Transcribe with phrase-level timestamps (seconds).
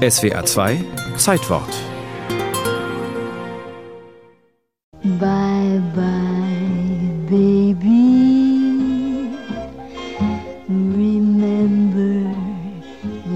[0.00, 0.82] SWA 2
[1.18, 1.68] Zeitwort.
[5.02, 7.76] Bye bye, baby.
[10.70, 12.34] Remember,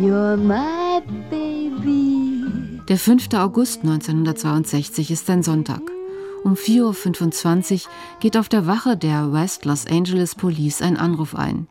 [0.00, 2.80] you're my baby.
[2.88, 3.34] Der 5.
[3.34, 5.82] August 1962 ist ein Sonntag.
[6.44, 7.90] Um 4.25 Uhr
[8.20, 11.66] geht auf der Wache der West Los Angeles Police ein Anruf ein.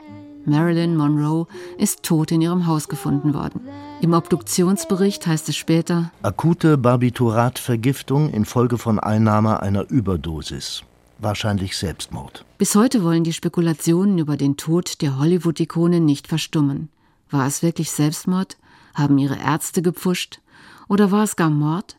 [0.46, 1.48] Marilyn Monroe
[1.80, 3.62] ist tot in ihrem Haus gefunden worden.
[4.04, 10.83] Im Obduktionsbericht heißt es später Akute Barbituratvergiftung infolge von Einnahme einer Überdosis.
[11.19, 12.43] Wahrscheinlich Selbstmord.
[12.57, 16.89] Bis heute wollen die Spekulationen über den Tod der Hollywood-Ikone nicht verstummen.
[17.29, 18.57] War es wirklich Selbstmord?
[18.93, 20.42] Haben ihre Ärzte gepfuscht?
[20.89, 21.95] Oder war es gar Mord?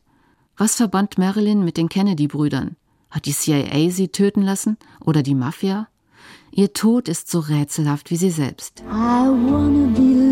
[0.59, 2.77] Was verband Marilyn mit den Kennedy-Brüdern?
[3.11, 4.77] Hat die CIA sie töten lassen?
[5.01, 5.89] Oder die Mafia?
[6.51, 8.83] Ihr Tod ist so rätselhaft wie sie selbst.
[8.91, 10.24] I wanna be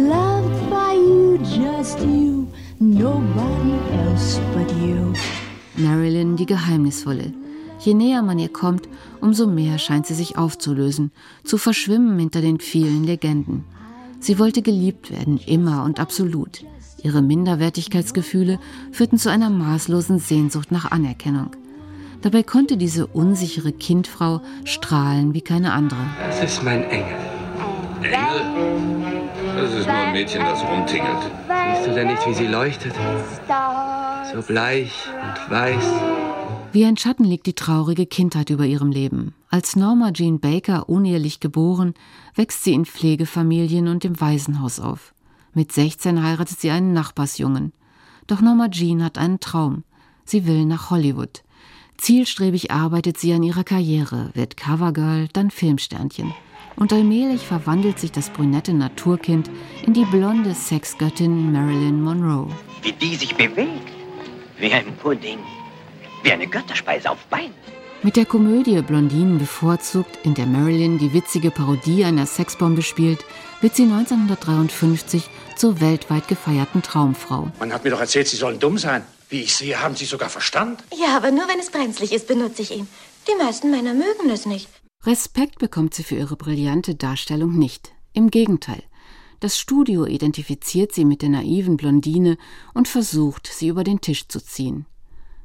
[1.57, 2.47] just you,
[2.81, 3.75] nobody
[4.05, 5.13] else but you.
[5.77, 7.33] Marilyn die Geheimnisvolle.
[7.81, 8.89] Je näher man ihr kommt,
[9.21, 11.11] umso mehr scheint sie sich aufzulösen,
[11.45, 13.65] zu verschwimmen hinter den vielen Legenden.
[14.21, 16.65] Sie wollte geliebt werden, immer und absolut.
[17.03, 18.61] Ihre Minderwertigkeitsgefühle
[18.93, 21.51] führten zu einer maßlosen Sehnsucht nach Anerkennung.
[22.21, 25.99] Dabei konnte diese unsichere Kindfrau strahlen wie keine andere.
[26.25, 27.17] Das ist mein Engel.
[28.03, 29.23] Engel?
[29.57, 31.31] Das ist ein Mädchen, das rumtingelt.
[31.75, 32.95] Siehst du denn nicht, wie sie leuchtet?
[34.33, 35.85] So bleich und weiß.
[36.73, 39.35] Wie ein Schatten liegt die traurige Kindheit über ihrem Leben.
[39.51, 41.95] Als Norma Jean Baker unehelich geboren,
[42.35, 45.15] wächst sie in Pflegefamilien und im Waisenhaus auf.
[45.55, 47.73] Mit 16 heiratet sie einen Nachbarsjungen.
[48.27, 49.85] Doch Norma Jean hat einen Traum.
[50.25, 51.43] Sie will nach Hollywood.
[51.99, 56.33] Zielstrebig arbeitet sie an ihrer Karriere, wird Covergirl, dann Filmsternchen.
[56.77, 59.51] Und allmählich verwandelt sich das brünette Naturkind
[59.87, 62.49] in die blonde Sexgöttin Marilyn Monroe.
[62.83, 63.89] Wie die sich bewegt.
[64.59, 65.39] Wie ein Pudding.
[66.23, 67.55] Wie eine Götterspeise auf Beinen.
[68.05, 73.25] Mit der Komödie Blondinen bevorzugt, in der Marilyn die witzige Parodie einer Sexbombe spielt,
[73.61, 77.53] wird sie 1953 zur weltweit gefeierten Traumfrau.
[77.61, 79.05] Man hat mir doch erzählt, Sie sollen dumm sein.
[79.29, 80.83] Wie ich sehe, haben Sie sogar Verstand.
[80.93, 82.89] Ja, aber nur wenn es brenzlig ist, benutze ich ihn.
[83.29, 84.69] Die meisten Männer mögen es nicht.
[85.05, 87.93] Respekt bekommt sie für ihre brillante Darstellung nicht.
[88.13, 88.85] Im Gegenteil.
[89.41, 92.39] Das Studio identifiziert sie mit der naiven Blondine
[92.73, 94.87] und versucht, sie über den Tisch zu ziehen.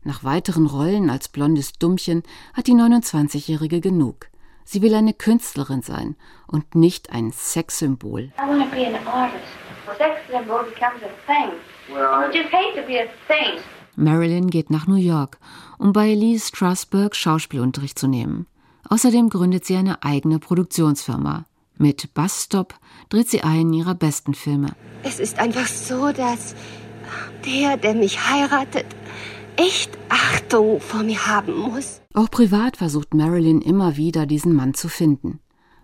[0.03, 2.22] Nach weiteren Rollen als blondes Dummchen
[2.53, 4.28] hat die 29-Jährige genug.
[4.63, 8.31] Sie will eine Künstlerin sein und nicht ein Sexsymbol.
[8.38, 9.44] I want to be an artist.
[9.97, 11.51] Sex symbol becomes a thing.
[11.89, 13.59] I just hate to be a thing.
[13.95, 15.39] Marilyn geht nach New York,
[15.79, 18.45] um bei Elise Strasberg Schauspielunterricht zu nehmen.
[18.90, 21.46] Außerdem gründet sie eine eigene Produktionsfirma.
[21.78, 22.74] Mit Busstop
[23.09, 24.70] dreht sie einen ihrer besten Filme.
[25.03, 26.56] Es ist einfach so, dass
[27.46, 28.86] der, der mich heiratet,
[29.56, 32.02] echt Achtung vor mir haben muss.
[32.14, 35.40] Auch privat versucht Marilyn immer wieder, diesen Mann zu finden.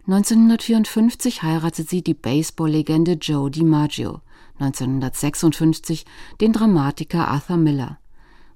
[0.08, 4.20] 1954 heiratet sie die Baseball-Legende Joe DiMaggio,
[4.59, 6.06] 1956
[6.41, 8.00] den Dramatiker Arthur Miller.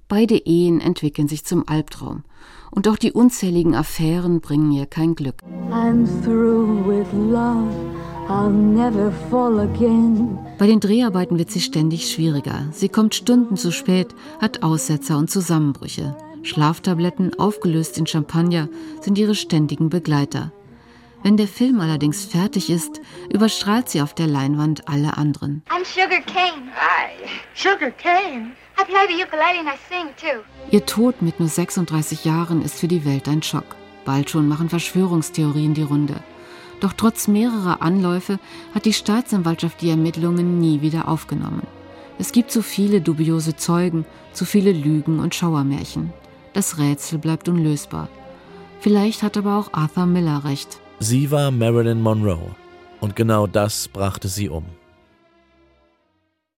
[0.10, 2.24] Beide Ehen entwickeln sich zum Albtraum.
[2.72, 5.42] Und auch die unzähligen Affären bringen ihr kein Glück.
[5.70, 7.68] I'm through with love.
[8.30, 10.38] I'll never fall again.
[10.58, 12.68] Bei den Dreharbeiten wird sie ständig schwieriger.
[12.72, 16.16] Sie kommt Stunden zu spät, hat Aussetzer und Zusammenbrüche.
[16.44, 18.70] Schlaftabletten, aufgelöst in Champagner,
[19.02, 20.52] sind ihre ständigen Begleiter.
[21.28, 25.62] Wenn der Film allerdings fertig ist, überstrahlt sie auf der Leinwand alle anderen.
[25.68, 26.72] I'm Sugar Cane.
[26.74, 27.28] Hi.
[27.54, 28.54] Sugar Cane.
[28.80, 30.40] I play the ukulele and I sing too.
[30.72, 33.76] Ihr Tod mit nur 36 Jahren ist für die Welt ein Schock.
[34.06, 36.16] Bald schon machen Verschwörungstheorien die Runde.
[36.80, 38.40] Doch trotz mehrerer Anläufe
[38.74, 41.68] hat die Staatsanwaltschaft die Ermittlungen nie wieder aufgenommen.
[42.18, 46.14] Es gibt zu viele dubiose Zeugen, zu viele Lügen und Schauermärchen.
[46.54, 48.08] Das Rätsel bleibt unlösbar.
[48.80, 50.80] Vielleicht hat aber auch Arthur Miller recht.
[51.00, 52.56] Sie war Marilyn Monroe
[53.02, 54.66] und genau das brachte sie um.